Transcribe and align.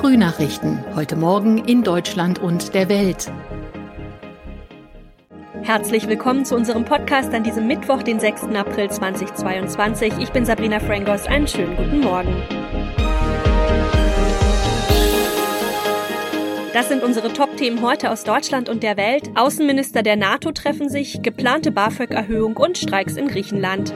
Frühnachrichten. 0.00 0.82
Heute 0.96 1.14
Morgen 1.14 1.58
in 1.58 1.82
Deutschland 1.82 2.38
und 2.38 2.72
der 2.72 2.88
Welt. 2.88 3.30
Herzlich 5.60 6.08
willkommen 6.08 6.46
zu 6.46 6.56
unserem 6.56 6.86
Podcast 6.86 7.34
an 7.34 7.44
diesem 7.44 7.66
Mittwoch, 7.66 8.02
den 8.02 8.18
6. 8.18 8.44
April 8.54 8.90
2022. 8.90 10.14
Ich 10.18 10.30
bin 10.30 10.46
Sabrina 10.46 10.80
Frangos. 10.80 11.26
Einen 11.26 11.46
schönen 11.46 11.76
guten 11.76 12.00
Morgen. 12.00 12.34
Das 16.72 16.88
sind 16.88 17.02
unsere 17.02 17.30
Top-Themen 17.34 17.82
heute 17.82 18.10
aus 18.10 18.24
Deutschland 18.24 18.70
und 18.70 18.82
der 18.82 18.96
Welt. 18.96 19.28
Außenminister 19.34 20.02
der 20.02 20.16
NATO 20.16 20.50
treffen 20.52 20.88
sich, 20.88 21.20
geplante 21.20 21.72
BAföG-Erhöhung 21.72 22.56
und 22.56 22.78
Streiks 22.78 23.16
in 23.16 23.28
Griechenland. 23.28 23.92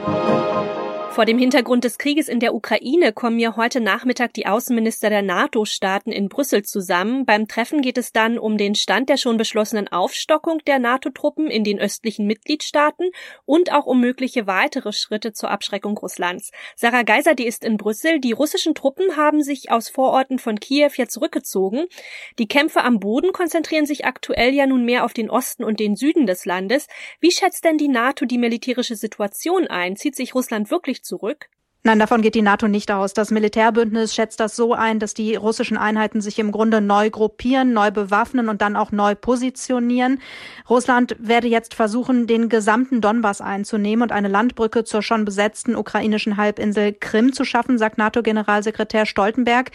Vor 1.15 1.23
dem 1.23 1.37
Hintergrund 1.37 1.85
des 1.85 1.97
Krieges 1.97 2.27
in 2.27 2.41
der 2.41 2.53
Ukraine 2.53 3.13
kommen 3.13 3.39
ja 3.39 3.55
heute 3.55 3.79
Nachmittag 3.79 4.33
die 4.33 4.47
Außenminister 4.47 5.09
der 5.09 5.21
NATO-Staaten 5.21 6.11
in 6.11 6.27
Brüssel 6.27 6.63
zusammen. 6.63 7.25
Beim 7.25 7.47
Treffen 7.47 7.81
geht 7.81 7.97
es 7.97 8.11
dann 8.11 8.37
um 8.37 8.57
den 8.57 8.75
Stand 8.75 9.07
der 9.07 9.15
schon 9.15 9.37
beschlossenen 9.37 9.87
Aufstockung 9.87 10.59
der 10.67 10.77
NATO-Truppen 10.77 11.47
in 11.47 11.63
den 11.63 11.79
östlichen 11.79 12.27
Mitgliedstaaten 12.27 13.11
und 13.45 13.71
auch 13.71 13.85
um 13.85 14.01
mögliche 14.01 14.45
weitere 14.45 14.91
Schritte 14.91 15.31
zur 15.31 15.51
Abschreckung 15.51 15.97
Russlands. 15.97 16.51
Sarah 16.75 17.03
Geiser, 17.03 17.33
die 17.33 17.47
ist 17.47 17.63
in 17.63 17.77
Brüssel. 17.77 18.19
Die 18.19 18.33
russischen 18.33 18.75
Truppen 18.75 19.15
haben 19.15 19.41
sich 19.41 19.71
aus 19.71 19.87
Vororten 19.87 20.37
von 20.37 20.59
Kiew 20.59 20.91
ja 20.97 21.07
zurückgezogen. 21.07 21.85
Die 22.39 22.49
Kämpfe 22.49 22.83
am 22.83 22.99
Boden 22.99 23.31
konzentrieren 23.31 23.85
sich 23.85 24.03
aktuell 24.03 24.53
ja 24.53 24.67
nun 24.67 24.83
mehr 24.83 25.05
auf 25.05 25.13
den 25.13 25.29
Osten 25.29 25.63
und 25.63 25.79
den 25.79 25.95
Süden 25.95 26.27
des 26.27 26.43
Landes. 26.43 26.87
Wie 27.21 27.31
schätzt 27.31 27.63
denn 27.63 27.77
die 27.77 27.87
NATO 27.87 28.25
die 28.25 28.37
militärische 28.37 28.97
Situation 28.97 29.67
ein? 29.67 29.95
Zieht 29.95 30.17
sich 30.17 30.35
Russland 30.35 30.69
wirklich 30.69 31.04
zurück? 31.05 31.49
Nein, 31.87 31.99
davon 31.99 32.23
geht 32.23 32.33
die 32.33 32.41
NATO 32.41 32.67
nicht 32.67 32.89
aus. 32.89 33.13
Das 33.13 33.29
Militärbündnis 33.29 34.15
schätzt 34.15 34.39
das 34.39 34.55
so 34.55 34.73
ein, 34.73 34.97
dass 34.97 35.13
die 35.13 35.35
russischen 35.35 35.77
Einheiten 35.77 36.19
sich 36.19 36.39
im 36.39 36.51
Grunde 36.51 36.81
neu 36.81 37.11
gruppieren, 37.11 37.73
neu 37.73 37.91
bewaffnen 37.91 38.49
und 38.49 38.63
dann 38.63 38.75
auch 38.75 38.91
neu 38.91 39.13
positionieren. 39.13 40.19
Russland 40.67 41.15
werde 41.19 41.47
jetzt 41.47 41.75
versuchen, 41.75 42.25
den 42.25 42.49
gesamten 42.49 43.01
Donbass 43.01 43.39
einzunehmen 43.39 44.01
und 44.01 44.11
eine 44.11 44.29
Landbrücke 44.29 44.83
zur 44.83 45.03
schon 45.03 45.25
besetzten 45.25 45.75
ukrainischen 45.75 46.37
Halbinsel 46.37 46.91
Krim 46.91 47.33
zu 47.33 47.45
schaffen, 47.45 47.77
sagt 47.77 47.99
NATO-Generalsekretär 47.99 49.05
Stoltenberg. 49.05 49.69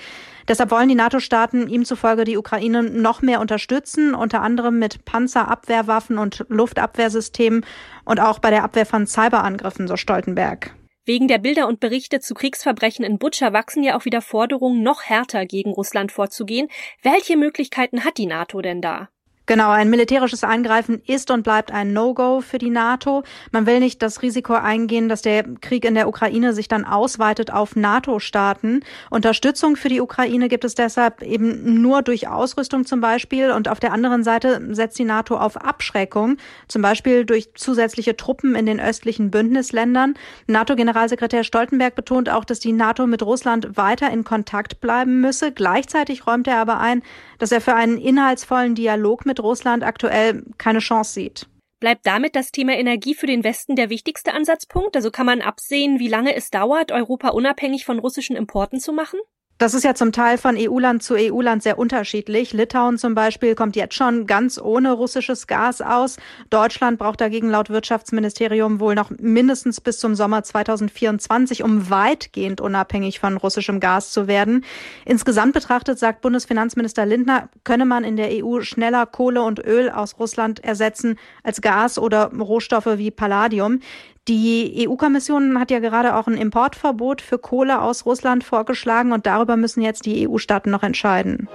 Deshalb 0.49 0.73
wollen 0.73 0.89
die 0.89 0.97
NATO-Staaten 0.97 1.69
ihm 1.69 1.85
zufolge 1.85 2.25
die 2.25 2.39
Ukraine 2.39 2.83
noch 2.83 3.23
mehr 3.23 3.41
unterstützen, 3.41 4.17
unter 4.17 4.43
anderem 4.43 4.81
mit 4.81 5.05
Panzerabwehrwaffen 5.05 6.19
und 6.19 6.45
Luftabwehrsystemen 6.49 7.65
und 8.05 8.19
auch 8.19 8.41
bei 8.41 8.51
der 8.51 8.65
Abwehr 8.65 8.85
von 8.85 9.07
Cyberangriffen, 9.07 9.87
so 9.87 9.97
Stoltenberg. 9.97 10.73
Wegen 11.05 11.29
der 11.29 11.39
Bilder 11.39 11.67
und 11.67 11.81
Berichte 11.81 12.21
zu 12.21 12.35
Kriegsverbrechen 12.35 13.05
in 13.05 13.19
Butscha 13.19 13.53
wachsen 13.53 13.83
ja 13.83 13.97
auch 13.97 14.05
wieder 14.05 14.21
Forderungen, 14.21 14.83
noch 14.83 15.03
härter 15.03 15.47
gegen 15.47 15.71
Russland 15.71 16.13
vorzugehen. 16.13 16.69
Welche 17.03 17.37
Möglichkeiten 17.37 18.05
hat 18.05 18.19
die 18.19 18.27
NATO 18.27 18.61
denn 18.61 18.83
da? 18.83 19.09
Genau, 19.51 19.71
ein 19.71 19.91
militärisches 19.91 20.45
Eingreifen 20.45 21.03
ist 21.09 21.33
und 21.33 21.43
bleibt 21.43 21.73
ein 21.73 21.93
No-Go 21.93 22.41
für 22.41 22.59
die 22.59 22.71
NATO. 22.71 23.25
Man 23.51 23.67
will 23.67 23.81
nicht 23.81 24.01
das 24.01 24.23
Risiko 24.23 24.53
eingehen, 24.53 25.09
dass 25.09 25.23
der 25.23 25.43
Krieg 25.61 25.85
in 25.85 25.97
der 25.97 26.07
Ukraine 26.07 26.53
sich 26.53 26.69
dann 26.69 26.85
ausweitet 26.85 27.53
auf 27.53 27.75
NATO-Staaten. 27.75 28.85
Unterstützung 29.11 29.75
für 29.75 29.89
die 29.89 30.01
Ukraine 30.01 30.49
gibt 30.49 30.65
es 30.65 30.77
deshalb 30.77 31.23
eben 31.23 31.83
nur 31.83 32.03
durch 32.03 32.29
Ausrüstung 32.29 32.87
zum 32.87 33.01
Beispiel. 33.01 33.51
Und 33.51 33.67
auf 33.67 33.81
der 33.81 33.93
anderen 33.93 34.23
Seite 34.23 34.63
setzt 34.73 35.01
die 35.01 35.05
NATO 35.05 35.37
auf 35.37 35.57
Abschreckung, 35.57 36.37
zum 36.69 36.83
Beispiel 36.83 37.25
durch 37.25 37.53
zusätzliche 37.55 38.17
Truppen 38.17 38.55
in 38.55 38.67
den 38.67 38.79
östlichen 38.79 39.33
Bündnisländern. 39.33 40.15
NATO-Generalsekretär 40.47 41.43
Stoltenberg 41.43 41.97
betont 41.97 42.29
auch, 42.29 42.45
dass 42.45 42.61
die 42.61 42.71
NATO 42.71 43.05
mit 43.09 43.25
Russland 43.25 43.77
weiter 43.77 44.11
in 44.11 44.23
Kontakt 44.23 44.81
bleiben 44.81 45.21
müsse. 45.21 45.51
Gleichzeitig 45.51 46.29
räumt 46.29 46.47
er 46.47 46.59
aber 46.59 46.79
ein, 46.79 47.03
dass 47.41 47.51
er 47.51 47.61
für 47.61 47.75
einen 47.75 47.99
inhaltsvollen 47.99 48.77
Dialog 48.77 49.27
mit 49.27 49.41
Russland 49.41 49.83
aktuell 49.83 50.45
keine 50.59 50.79
Chance 50.79 51.15
sieht. 51.15 51.47
Bleibt 51.81 52.07
damit 52.07 52.37
das 52.37 52.53
Thema 52.53 52.75
Energie 52.75 53.15
für 53.15 53.27
den 53.27 53.43
Westen 53.43 53.75
der 53.75 53.89
wichtigste 53.89 54.35
Ansatzpunkt? 54.35 54.95
Also 54.95 55.11
kann 55.11 55.27
man 55.27 55.41
absehen, 55.41 55.99
wie 55.99 56.09
lange 56.09 56.37
es 56.37 56.51
dauert, 56.51 56.93
Europa 56.93 57.31
unabhängig 57.31 57.87
von 57.87 57.99
russischen 57.99 58.37
Importen 58.37 58.79
zu 58.79 58.93
machen? 58.93 59.19
Das 59.61 59.75
ist 59.75 59.85
ja 59.85 59.95
zum 59.95 60.11
Teil 60.11 60.39
von 60.39 60.57
EU-Land 60.59 61.03
zu 61.03 61.17
EU-Land 61.17 61.63
sehr 61.63 61.79
unterschiedlich. 61.79 62.55
Litauen 62.55 62.97
zum 62.97 63.15
Beispiel 63.15 63.55
kommt 63.55 63.77
jetzt 63.77 63.95
schon 63.95 64.27
ganz 64.27 64.59
ohne 64.59 64.93
russisches 64.93 65.47
Gas 65.47 65.83
aus. 65.83 66.17
Deutschland 66.49 66.99
braucht 66.99 67.21
dagegen 67.21 67.51
laut 67.51 67.69
Wirtschaftsministerium 67.69 68.81
wohl 68.81 68.95
noch 68.95 69.11
mindestens 69.11 69.83
bis 69.83 69.99
zum 69.99 70.15
Sommer 70.15 70.45
2024, 70.45 71.63
um 71.63 71.91
weitgehend 71.91 72.63
unabhängig 72.63 73.21
von 73.21 73.37
russischem 73.37 73.81
Gas 73.81 74.13
zu 74.13 74.27
werden. 74.27 74.65
Insgesamt 75.05 75.53
betrachtet, 75.53 75.99
sagt 75.99 76.23
Bundesfinanzminister 76.23 77.05
Lindner, 77.05 77.51
könne 77.63 77.85
man 77.85 78.03
in 78.03 78.17
der 78.17 78.31
EU 78.43 78.63
schneller 78.63 79.05
Kohle 79.05 79.43
und 79.43 79.59
Öl 79.59 79.91
aus 79.91 80.19
Russland 80.19 80.65
ersetzen 80.65 81.19
als 81.43 81.61
Gas 81.61 81.99
oder 81.99 82.33
Rohstoffe 82.33 82.97
wie 82.97 83.11
Palladium. 83.11 83.81
Die 84.31 84.87
EU-Kommission 84.87 85.59
hat 85.59 85.73
ja 85.73 85.81
gerade 85.81 86.15
auch 86.15 86.29
ein 86.29 86.37
Importverbot 86.37 87.21
für 87.21 87.41
Kohle 87.41 87.83
aus 87.83 88.07
Russland 88.07 88.45
vorgeschlagen 88.45 89.11
und 89.11 89.27
darüber 89.27 89.57
müssen 89.57 89.83
jetzt 89.83 90.07
die 90.07 90.29
EU-Staaten 90.29 90.71
noch 90.71 90.85
entscheiden. 90.85 91.49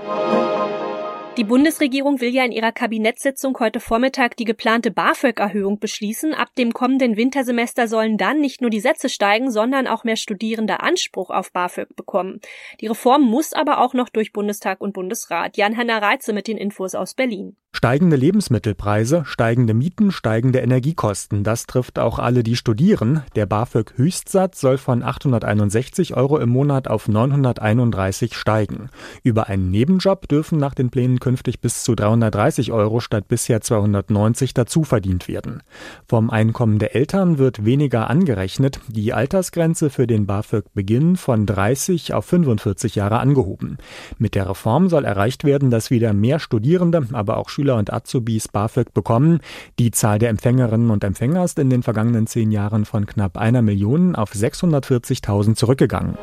Die 1.38 1.46
Bundesregierung 1.46 2.20
will 2.20 2.34
ja 2.34 2.44
in 2.44 2.52
ihrer 2.52 2.74
Kabinettssitzung 2.74 3.58
heute 3.60 3.80
Vormittag 3.80 4.36
die 4.36 4.44
geplante 4.44 4.92
BAföG-Erhöhung 4.92 5.80
beschließen. 5.80 6.34
Ab 6.34 6.50
dem 6.58 6.74
kommenden 6.74 7.16
Wintersemester 7.16 7.88
sollen 7.88 8.18
dann 8.18 8.42
nicht 8.42 8.60
nur 8.60 8.70
die 8.70 8.82
Sätze 8.82 9.08
steigen, 9.08 9.52
sondern 9.52 9.88
auch 9.88 10.04
mehr 10.04 10.18
Studierende 10.18 10.82
Anspruch 10.82 11.30
auf 11.30 11.54
BAföG 11.54 11.96
bekommen. 11.96 12.42
Die 12.82 12.88
Reform 12.88 13.22
muss 13.22 13.54
aber 13.54 13.80
auch 13.80 13.94
noch 13.94 14.10
durch 14.10 14.34
Bundestag 14.34 14.82
und 14.82 14.92
Bundesrat. 14.92 15.56
Jan-Hanna 15.56 16.00
Reitze 16.00 16.34
mit 16.34 16.50
den 16.50 16.58
Infos 16.58 16.94
aus 16.94 17.14
Berlin. 17.14 17.56
Steigende 17.76 18.16
Lebensmittelpreise, 18.16 19.24
steigende 19.26 19.74
Mieten, 19.74 20.14
steigende 20.14 20.60
Energiekosten, 20.60 21.44
das 21.44 21.66
trifft 21.66 22.00
auch 22.00 22.20
alle, 22.20 22.42
die 22.42 22.56
studieren. 22.56 23.24
Der 23.36 23.46
BAföG-Höchstsatz 23.48 24.62
soll 24.62 24.78
von 24.78 25.04
861 25.04 26.16
Euro 26.16 26.38
im 26.38 26.48
Monat 26.48 26.88
auf 26.88 27.10
931 27.10 28.38
steigen. 28.38 28.90
Über 29.24 29.50
einen 29.50 29.72
Nebenjob 29.72 30.30
dürfen 30.30 30.58
nach 30.58 30.74
den 30.74 30.90
Plänen 30.90 31.20
künftig 31.20 31.60
bis 31.60 31.84
zu 31.84 31.96
330 31.96 32.72
Euro 32.72 33.02
statt 33.02 33.28
bisher 33.28 33.60
290 33.60 34.54
dazu 34.54 34.86
verdient 34.86 35.28
werden. 35.28 35.62
Vom 36.08 36.30
Einkommen 36.30 36.80
der 36.80 36.96
Eltern 36.96 37.40
wird 37.40 37.66
weniger 37.66 38.10
angerechnet, 38.10 38.80
die 38.88 39.12
Altersgrenze 39.12 39.90
für 39.90 40.08
den 40.08 40.26
BAföG-Beginn 40.26 41.18
von 41.18 41.46
30 41.46 42.14
auf 42.14 42.24
45 42.24 42.96
Jahre 42.96 43.20
angehoben. 43.20 43.80
Mit 44.18 44.34
der 44.34 44.50
Reform 44.50 44.88
soll 44.88 45.04
erreicht 45.04 45.44
werden, 45.44 45.72
dass 45.72 45.92
wieder 45.92 46.14
mehr 46.14 46.40
Studierende, 46.40 47.06
aber 47.12 47.36
auch 47.36 47.50
Schüler 47.50 47.65
und 47.74 47.92
Azubis 47.92 48.48
BAföG 48.48 48.94
bekommen. 48.94 49.40
Die 49.80 49.90
Zahl 49.90 50.20
der 50.20 50.30
Empfängerinnen 50.30 50.92
und 50.92 51.04
Empfänger 51.04 51.44
ist 51.44 51.58
in 51.58 51.72
den 51.72 51.82
vergangenen 51.82 52.28
zehn 52.28 52.52
Jahren 52.52 52.86
von 52.86 53.08
knapp 53.08 53.38
einer 53.38 53.64
Million 53.64 54.16
auf 54.16 54.34
640.000 54.34 55.56
zurückgegangen. 55.56 56.16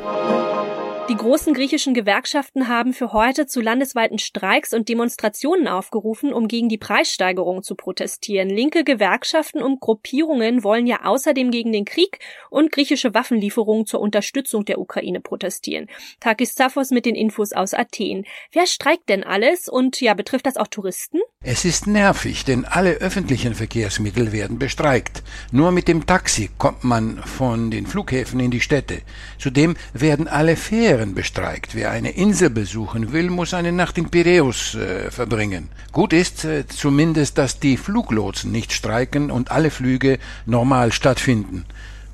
Die 1.08 1.16
großen 1.16 1.52
griechischen 1.52 1.94
Gewerkschaften 1.94 2.68
haben 2.68 2.92
für 2.92 3.12
heute 3.12 3.46
zu 3.46 3.60
landesweiten 3.60 4.18
Streiks 4.18 4.72
und 4.72 4.88
Demonstrationen 4.88 5.66
aufgerufen, 5.66 6.32
um 6.32 6.46
gegen 6.46 6.68
die 6.68 6.78
Preissteigerung 6.78 7.64
zu 7.64 7.74
protestieren. 7.74 8.48
Linke 8.48 8.84
Gewerkschaften 8.84 9.62
und 9.62 9.80
Gruppierungen 9.80 10.62
wollen 10.62 10.86
ja 10.86 11.00
außerdem 11.04 11.50
gegen 11.50 11.72
den 11.72 11.84
Krieg 11.84 12.20
und 12.50 12.70
griechische 12.70 13.14
Waffenlieferungen 13.14 13.84
zur 13.84 14.00
Unterstützung 14.00 14.64
der 14.64 14.78
Ukraine 14.78 15.20
protestieren. 15.20 15.88
Takis 16.20 16.54
Zaphos 16.54 16.90
mit 16.90 17.04
den 17.04 17.16
Infos 17.16 17.52
aus 17.52 17.74
Athen. 17.74 18.24
Wer 18.52 18.66
streikt 18.66 19.08
denn 19.08 19.24
alles 19.24 19.68
und 19.68 20.00
ja, 20.00 20.14
betrifft 20.14 20.46
das 20.46 20.56
auch 20.56 20.68
Touristen? 20.68 21.18
Es 21.44 21.64
ist 21.64 21.88
nervig, 21.88 22.44
denn 22.44 22.64
alle 22.64 22.92
öffentlichen 22.92 23.56
Verkehrsmittel 23.56 24.30
werden 24.30 24.60
bestreikt. 24.60 25.24
Nur 25.50 25.72
mit 25.72 25.88
dem 25.88 26.06
Taxi 26.06 26.50
kommt 26.56 26.84
man 26.84 27.18
von 27.18 27.72
den 27.72 27.88
Flughäfen 27.88 28.38
in 28.38 28.52
die 28.52 28.60
Städte. 28.60 29.00
Zudem 29.40 29.74
werden 29.92 30.28
alle 30.28 30.54
Fähren 30.54 31.16
bestreikt. 31.16 31.74
Wer 31.74 31.90
eine 31.90 32.12
Insel 32.12 32.48
besuchen 32.48 33.12
will, 33.12 33.28
muss 33.28 33.54
eine 33.54 33.72
Nacht 33.72 33.98
in 33.98 34.08
Piräus 34.08 34.76
äh, 34.76 35.10
verbringen. 35.10 35.68
Gut 35.90 36.12
ist 36.12 36.44
äh, 36.44 36.64
zumindest, 36.68 37.38
dass 37.38 37.58
die 37.58 37.76
Fluglotsen 37.76 38.52
nicht 38.52 38.72
streiken 38.72 39.32
und 39.32 39.50
alle 39.50 39.70
Flüge 39.70 40.20
normal 40.46 40.92
stattfinden. 40.92 41.64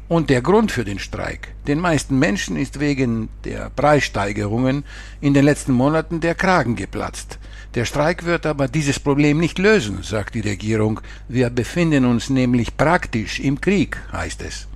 Und 0.09 0.31
der 0.31 0.41
Grund 0.41 0.73
für 0.73 0.87
den 0.87 0.99
Streik. 0.99 1.49
Den 1.67 1.81
meisten 1.81 2.19
Menschen 2.19 2.57
ist 2.57 2.81
wegen 2.81 3.29
der 3.45 3.69
Preissteigerungen 3.69 4.85
in 5.21 5.35
den 5.35 5.45
letzten 5.45 5.73
Monaten 5.73 6.21
der 6.21 6.35
Kragen 6.35 6.77
geplatzt. 6.77 7.38
Der 7.75 7.85
Streik 7.85 8.25
wird 8.25 8.47
aber 8.47 8.69
dieses 8.69 8.99
Problem 8.99 9.39
nicht 9.39 9.59
lösen, 9.59 10.03
sagt 10.03 10.35
die 10.35 10.41
Regierung. 10.41 11.01
Wir 11.29 11.51
befinden 11.51 12.05
uns 12.05 12.31
nämlich 12.31 12.77
praktisch 12.77 13.41
im 13.41 13.61
Krieg, 13.61 13.99
heißt 14.13 14.43
es. 14.43 14.69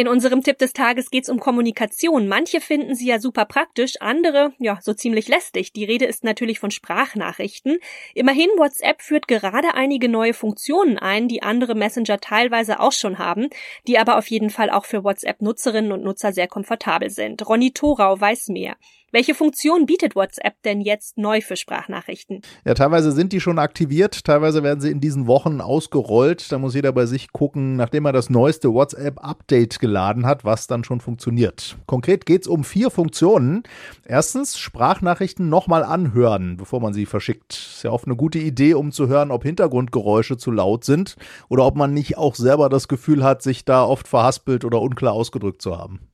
In 0.00 0.08
unserem 0.08 0.42
Tipp 0.42 0.56
des 0.56 0.72
Tages 0.72 1.10
geht's 1.10 1.28
um 1.28 1.40
Kommunikation. 1.40 2.26
Manche 2.26 2.62
finden 2.62 2.94
sie 2.94 3.08
ja 3.08 3.18
super 3.18 3.44
praktisch, 3.44 4.00
andere 4.00 4.54
ja 4.58 4.78
so 4.80 4.94
ziemlich 4.94 5.28
lästig. 5.28 5.74
Die 5.74 5.84
Rede 5.84 6.06
ist 6.06 6.24
natürlich 6.24 6.58
von 6.58 6.70
Sprachnachrichten. 6.70 7.80
Immerhin, 8.14 8.48
WhatsApp 8.56 9.02
führt 9.02 9.28
gerade 9.28 9.74
einige 9.74 10.08
neue 10.08 10.32
Funktionen 10.32 10.96
ein, 10.96 11.28
die 11.28 11.42
andere 11.42 11.74
Messenger 11.74 12.18
teilweise 12.18 12.80
auch 12.80 12.92
schon 12.92 13.18
haben, 13.18 13.50
die 13.86 13.98
aber 13.98 14.16
auf 14.16 14.28
jeden 14.28 14.48
Fall 14.48 14.70
auch 14.70 14.86
für 14.86 15.04
WhatsApp-Nutzerinnen 15.04 15.92
und 15.92 16.02
Nutzer 16.02 16.32
sehr 16.32 16.48
komfortabel 16.48 17.10
sind. 17.10 17.46
Ronny 17.46 17.72
Thorau 17.72 18.18
weiß 18.18 18.48
mehr. 18.48 18.76
Welche 19.12 19.34
Funktion 19.34 19.86
bietet 19.86 20.14
WhatsApp 20.14 20.62
denn 20.64 20.80
jetzt 20.80 21.18
neu 21.18 21.40
für 21.40 21.56
Sprachnachrichten? 21.56 22.42
Ja, 22.64 22.74
teilweise 22.74 23.10
sind 23.10 23.32
die 23.32 23.40
schon 23.40 23.58
aktiviert, 23.58 24.24
teilweise 24.24 24.62
werden 24.62 24.80
sie 24.80 24.90
in 24.92 25.00
diesen 25.00 25.26
Wochen 25.26 25.60
ausgerollt. 25.60 26.52
Da 26.52 26.58
muss 26.58 26.76
jeder 26.76 26.92
bei 26.92 27.06
sich 27.06 27.32
gucken, 27.32 27.74
nachdem 27.74 28.04
er 28.04 28.12
das 28.12 28.30
neueste 28.30 28.72
WhatsApp-Update 28.72 29.80
geladen 29.80 30.26
hat, 30.26 30.44
was 30.44 30.68
dann 30.68 30.84
schon 30.84 31.00
funktioniert. 31.00 31.76
Konkret 31.86 32.24
geht 32.24 32.42
es 32.42 32.46
um 32.46 32.62
vier 32.62 32.88
Funktionen. 32.88 33.64
Erstens, 34.06 34.56
Sprachnachrichten 34.58 35.48
nochmal 35.48 35.82
anhören, 35.82 36.56
bevor 36.56 36.78
man 36.80 36.92
sie 36.92 37.06
verschickt. 37.06 37.54
Ist 37.54 37.82
ja 37.82 37.90
oft 37.90 38.06
eine 38.06 38.14
gute 38.14 38.38
Idee, 38.38 38.74
um 38.74 38.92
zu 38.92 39.08
hören, 39.08 39.32
ob 39.32 39.42
Hintergrundgeräusche 39.42 40.36
zu 40.36 40.52
laut 40.52 40.84
sind 40.84 41.16
oder 41.48 41.66
ob 41.66 41.74
man 41.74 41.92
nicht 41.92 42.16
auch 42.16 42.36
selber 42.36 42.68
das 42.68 42.86
Gefühl 42.86 43.24
hat, 43.24 43.42
sich 43.42 43.64
da 43.64 43.82
oft 43.82 44.06
verhaspelt 44.06 44.64
oder 44.64 44.80
unklar 44.80 45.14
ausgedrückt 45.14 45.62
zu 45.62 45.76
haben. 45.76 46.10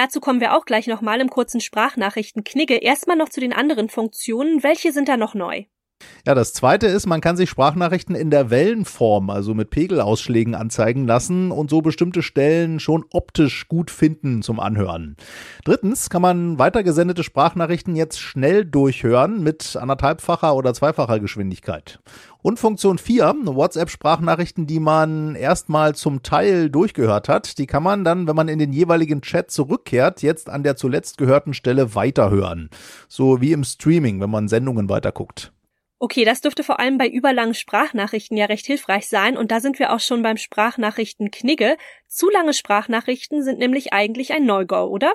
Dazu 0.00 0.18
kommen 0.18 0.40
wir 0.40 0.56
auch 0.56 0.64
gleich 0.64 0.86
nochmal 0.86 1.20
im 1.20 1.28
kurzen 1.28 1.60
Sprachnachrichten-Knigge. 1.60 2.78
Erstmal 2.78 3.18
noch 3.18 3.28
zu 3.28 3.38
den 3.38 3.52
anderen 3.52 3.90
Funktionen. 3.90 4.62
Welche 4.62 4.92
sind 4.92 5.10
da 5.10 5.18
noch 5.18 5.34
neu? 5.34 5.64
Ja, 6.26 6.34
das 6.34 6.52
zweite 6.52 6.86
ist, 6.86 7.06
man 7.06 7.20
kann 7.20 7.36
sich 7.36 7.48
Sprachnachrichten 7.48 8.14
in 8.14 8.30
der 8.30 8.50
Wellenform, 8.50 9.30
also 9.30 9.54
mit 9.54 9.70
Pegelausschlägen 9.70 10.54
anzeigen 10.54 11.06
lassen 11.06 11.50
und 11.50 11.70
so 11.70 11.80
bestimmte 11.80 12.22
Stellen 12.22 12.80
schon 12.80 13.04
optisch 13.10 13.68
gut 13.68 13.90
finden 13.90 14.42
zum 14.42 14.60
Anhören. 14.60 15.16
Drittens 15.64 16.10
kann 16.10 16.22
man 16.22 16.58
weitergesendete 16.58 17.22
Sprachnachrichten 17.22 17.96
jetzt 17.96 18.20
schnell 18.20 18.64
durchhören 18.64 19.42
mit 19.42 19.76
anderthalbfacher 19.76 20.54
oder 20.54 20.74
zweifacher 20.74 21.20
Geschwindigkeit. 21.20 22.00
Und 22.42 22.58
Funktion 22.58 22.96
4, 22.96 23.34
WhatsApp-Sprachnachrichten, 23.44 24.66
die 24.66 24.80
man 24.80 25.34
erstmal 25.34 25.94
zum 25.94 26.22
Teil 26.22 26.70
durchgehört 26.70 27.28
hat, 27.28 27.58
die 27.58 27.66
kann 27.66 27.82
man 27.82 28.02
dann, 28.02 28.26
wenn 28.26 28.36
man 28.36 28.48
in 28.48 28.58
den 28.58 28.72
jeweiligen 28.72 29.20
Chat 29.20 29.50
zurückkehrt, 29.50 30.22
jetzt 30.22 30.48
an 30.48 30.62
der 30.62 30.76
zuletzt 30.76 31.18
gehörten 31.18 31.52
Stelle 31.52 31.94
weiterhören. 31.94 32.70
So 33.08 33.40
wie 33.42 33.52
im 33.52 33.64
Streaming, 33.64 34.20
wenn 34.20 34.30
man 34.30 34.48
Sendungen 34.48 34.88
weiterguckt. 34.88 35.52
Okay, 36.02 36.24
das 36.24 36.40
dürfte 36.40 36.64
vor 36.64 36.80
allem 36.80 36.96
bei 36.96 37.06
überlangen 37.06 37.52
Sprachnachrichten 37.52 38.34
ja 38.34 38.46
recht 38.46 38.64
hilfreich 38.64 39.06
sein 39.06 39.36
und 39.36 39.50
da 39.50 39.60
sind 39.60 39.78
wir 39.78 39.92
auch 39.92 40.00
schon 40.00 40.22
beim 40.22 40.38
Sprachnachrichten 40.38 41.30
Knigge. 41.30 41.76
Zu 42.08 42.30
lange 42.30 42.54
Sprachnachrichten 42.54 43.42
sind 43.42 43.58
nämlich 43.58 43.92
eigentlich 43.92 44.32
ein 44.32 44.46
No-Go, 44.46 44.84
oder? 44.84 45.12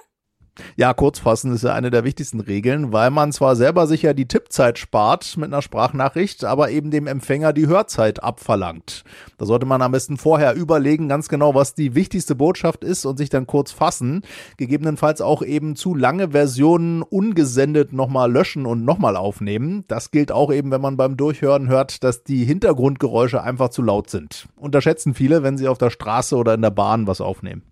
Ja, 0.78 0.94
kurzfassen 0.94 1.54
ist 1.54 1.64
ja 1.64 1.74
eine 1.74 1.92
der 1.92 2.04
wichtigsten 2.06 2.40
Regeln, 2.40 2.94
weil 2.94 3.12
man 3.12 3.32
zwar 3.34 3.56
selber 3.56 3.88
sicher 3.88 4.14
die 4.14 4.28
Tippzeit 4.28 4.80
spart 4.80 5.36
mit 5.38 5.48
einer 5.48 5.62
Sprachnachricht, 5.62 6.46
aber 6.46 6.70
eben 6.70 6.92
dem 6.92 7.08
Empfänger 7.08 7.52
die 7.52 7.68
Hörzeit 7.68 8.24
abverlangt. 8.24 9.04
Da 9.38 9.46
sollte 9.46 9.66
man 9.66 9.82
am 9.82 9.92
besten 9.92 10.18
vorher 10.18 10.56
überlegen, 10.56 11.10
ganz 11.10 11.28
genau, 11.28 11.56
was 11.56 11.74
die 11.74 11.94
wichtigste 11.94 12.36
Botschaft 12.36 12.84
ist 12.84 13.06
und 13.06 13.18
sich 13.18 13.30
dann 13.30 13.48
kurz 13.48 13.72
fassen. 13.72 14.22
Gegebenenfalls 14.58 15.20
auch 15.22 15.42
eben 15.42 15.76
zu 15.76 15.94
lange 15.94 16.32
Versionen 16.32 17.02
ungesendet 17.02 17.92
nochmal 17.92 18.32
löschen 18.32 18.66
und 18.66 18.86
nochmal 18.86 19.18
aufnehmen. 19.18 19.84
Das 19.88 20.12
gilt 20.12 20.32
auch 20.32 20.54
eben, 20.54 20.72
wenn 20.72 20.82
man 20.82 20.96
beim 20.98 21.18
Durchhören 21.18 21.68
hört, 21.68 22.04
dass 22.04 22.24
die 22.24 22.46
Hintergrundgeräusche 22.46 23.44
einfach 23.44 23.70
zu 23.70 23.82
laut 23.82 24.10
sind. 24.10 24.48
Unterschätzen 24.56 25.14
viele, 25.14 25.44
wenn 25.44 25.58
sie 25.58 25.68
auf 25.68 25.78
der 25.78 25.90
Straße 25.90 26.36
oder 26.38 26.54
in 26.54 26.62
der 26.62 26.72
Bahn 26.72 27.08
was 27.08 27.20
aufnehmen. 27.20 27.64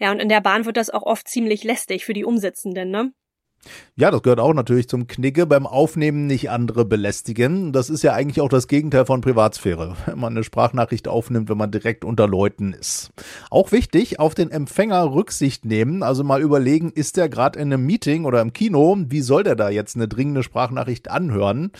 Ja, 0.00 0.12
und 0.12 0.20
in 0.20 0.28
der 0.28 0.40
Bahn 0.40 0.64
wird 0.64 0.76
das 0.76 0.90
auch 0.90 1.02
oft 1.02 1.26
ziemlich 1.28 1.64
lästig 1.64 2.04
für 2.04 2.12
die 2.12 2.24
Umsitzenden, 2.24 2.90
ne? 2.90 3.12
Ja, 3.96 4.10
das 4.10 4.22
gehört 4.22 4.40
auch 4.40 4.54
natürlich 4.54 4.88
zum 4.88 5.06
Knicke. 5.08 5.44
Beim 5.46 5.66
Aufnehmen 5.66 6.26
nicht 6.26 6.50
andere 6.50 6.84
belästigen. 6.84 7.72
Das 7.72 7.90
ist 7.90 8.02
ja 8.02 8.12
eigentlich 8.12 8.40
auch 8.40 8.48
das 8.48 8.68
Gegenteil 8.68 9.06
von 9.06 9.20
Privatsphäre, 9.20 9.96
wenn 10.06 10.18
man 10.18 10.32
eine 10.32 10.44
Sprachnachricht 10.44 11.08
aufnimmt, 11.08 11.48
wenn 11.48 11.58
man 11.58 11.70
direkt 11.70 12.04
unter 12.04 12.28
Leuten 12.28 12.72
ist. 12.72 13.10
Auch 13.50 13.72
wichtig, 13.72 14.20
auf 14.20 14.34
den 14.34 14.50
Empfänger 14.50 15.12
Rücksicht 15.12 15.64
nehmen, 15.64 16.02
also 16.02 16.22
mal 16.24 16.42
überlegen, 16.42 16.92
ist 16.92 17.16
der 17.16 17.28
gerade 17.28 17.58
in 17.58 17.72
einem 17.72 17.84
Meeting 17.84 18.24
oder 18.24 18.40
im 18.40 18.52
Kino, 18.52 18.96
wie 19.08 19.20
soll 19.20 19.42
der 19.42 19.56
da 19.56 19.68
jetzt 19.68 19.96
eine 19.96 20.08
dringende 20.08 20.42
Sprachnachricht 20.42 21.10
anhören? 21.10 21.72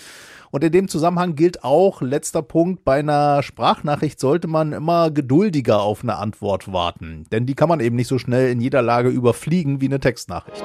Und 0.50 0.64
in 0.64 0.72
dem 0.72 0.88
Zusammenhang 0.88 1.34
gilt 1.34 1.62
auch, 1.62 2.00
letzter 2.00 2.42
Punkt, 2.42 2.84
bei 2.84 3.00
einer 3.00 3.42
Sprachnachricht 3.42 4.18
sollte 4.18 4.48
man 4.48 4.72
immer 4.72 5.10
geduldiger 5.10 5.82
auf 5.82 6.02
eine 6.02 6.16
Antwort 6.16 6.72
warten. 6.72 7.24
Denn 7.30 7.44
die 7.44 7.54
kann 7.54 7.68
man 7.68 7.80
eben 7.80 7.96
nicht 7.96 8.08
so 8.08 8.18
schnell 8.18 8.50
in 8.50 8.60
jeder 8.60 8.80
Lage 8.80 9.10
überfliegen 9.10 9.82
wie 9.82 9.86
eine 9.86 10.00
Textnachricht. 10.00 10.64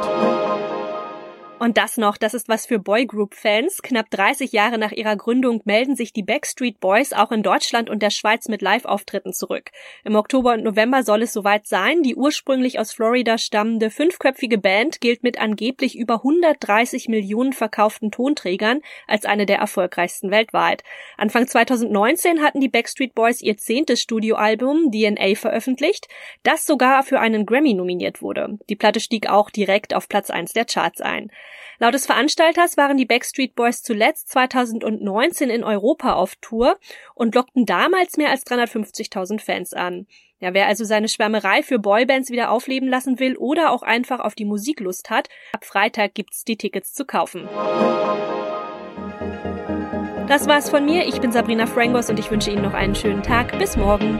Und 1.63 1.77
das 1.77 1.95
noch, 1.95 2.17
das 2.17 2.33
ist 2.33 2.49
was 2.49 2.65
für 2.65 2.77
Boygroup-Fans. 2.77 3.83
Knapp 3.83 4.09
30 4.09 4.51
Jahre 4.51 4.77
nach 4.77 4.91
ihrer 4.91 5.15
Gründung 5.15 5.61
melden 5.63 5.95
sich 5.95 6.11
die 6.11 6.21
Backstreet 6.21 6.81
Boys 6.81 7.13
auch 7.13 7.31
in 7.31 7.41
Deutschland 7.41 7.89
und 7.89 8.03
der 8.03 8.09
Schweiz 8.09 8.49
mit 8.49 8.61
Live-Auftritten 8.61 9.31
zurück. 9.31 9.71
Im 10.03 10.17
Oktober 10.17 10.55
und 10.55 10.63
November 10.65 11.03
soll 11.03 11.21
es 11.21 11.31
soweit 11.31 11.65
sein. 11.65 12.03
Die 12.03 12.17
ursprünglich 12.17 12.79
aus 12.79 12.91
Florida 12.91 13.37
stammende 13.37 13.91
fünfköpfige 13.91 14.57
Band 14.57 14.99
gilt 14.99 15.23
mit 15.23 15.39
angeblich 15.39 15.97
über 15.97 16.15
130 16.15 17.07
Millionen 17.07 17.53
verkauften 17.53 18.11
Tonträgern 18.11 18.81
als 19.07 19.23
eine 19.23 19.45
der 19.45 19.59
erfolgreichsten 19.59 20.31
weltweit. 20.31 20.83
Anfang 21.15 21.47
2019 21.47 22.41
hatten 22.41 22.59
die 22.59 22.67
Backstreet 22.67 23.15
Boys 23.15 23.41
ihr 23.41 23.55
zehntes 23.55 24.01
Studioalbum 24.01 24.91
DNA 24.91 25.35
veröffentlicht, 25.35 26.09
das 26.43 26.65
sogar 26.65 27.03
für 27.03 27.21
einen 27.21 27.45
Grammy 27.45 27.73
nominiert 27.73 28.21
wurde. 28.21 28.59
Die 28.67 28.75
Platte 28.75 28.99
stieg 28.99 29.29
auch 29.29 29.49
direkt 29.49 29.93
auf 29.93 30.09
Platz 30.09 30.29
1 30.29 30.51
der 30.51 30.65
Charts 30.65 30.99
ein. 30.99 31.31
Laut 31.79 31.93
des 31.93 32.05
Veranstalters 32.05 32.77
waren 32.77 32.97
die 32.97 33.05
Backstreet 33.05 33.55
Boys 33.55 33.83
zuletzt 33.83 34.29
2019 34.29 35.49
in 35.49 35.63
Europa 35.63 36.13
auf 36.13 36.35
Tour 36.41 36.77
und 37.15 37.35
lockten 37.35 37.65
damals 37.65 38.17
mehr 38.17 38.29
als 38.29 38.45
350.000 38.45 39.39
Fans 39.39 39.73
an. 39.73 40.07
Ja, 40.39 40.53
wer 40.53 40.67
also 40.67 40.83
seine 40.83 41.07
Schwärmerei 41.07 41.63
für 41.63 41.79
Boybands 41.79 42.29
wieder 42.29 42.51
aufleben 42.51 42.89
lassen 42.89 43.19
will 43.19 43.37
oder 43.37 43.71
auch 43.71 43.81
einfach 43.81 44.19
auf 44.19 44.35
die 44.35 44.45
Musiklust 44.45 45.09
hat, 45.09 45.29
ab 45.53 45.63
Freitag 45.63 46.15
gibt's 46.15 46.43
die 46.43 46.57
Tickets 46.57 46.93
zu 46.93 47.05
kaufen. 47.05 47.47
Das 50.27 50.47
war's 50.47 50.69
von 50.69 50.83
mir. 50.85 51.05
Ich 51.05 51.21
bin 51.21 51.31
Sabrina 51.31 51.65
Frangos 51.65 52.09
und 52.09 52.19
ich 52.19 52.31
wünsche 52.31 52.51
Ihnen 52.51 52.63
noch 52.63 52.73
einen 52.73 52.95
schönen 52.95 53.23
Tag. 53.23 53.57
Bis 53.59 53.77
morgen. 53.77 54.19